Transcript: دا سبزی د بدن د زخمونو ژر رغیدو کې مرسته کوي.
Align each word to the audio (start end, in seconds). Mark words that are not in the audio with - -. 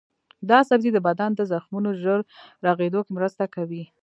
دا 0.49 0.59
سبزی 0.69 0.89
د 0.93 0.97
بدن 1.07 1.31
د 1.35 1.41
زخمونو 1.51 1.89
ژر 2.01 2.19
رغیدو 2.65 2.99
کې 3.05 3.11
مرسته 3.17 3.43
کوي. 3.55 3.83